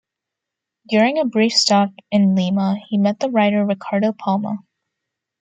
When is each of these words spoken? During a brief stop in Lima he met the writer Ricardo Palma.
During 0.89 1.19
a 1.19 1.25
brief 1.25 1.51
stop 1.53 1.91
in 2.09 2.33
Lima 2.33 2.77
he 2.89 2.97
met 2.97 3.19
the 3.19 3.29
writer 3.29 3.63
Ricardo 3.63 4.11
Palma. 4.13 4.57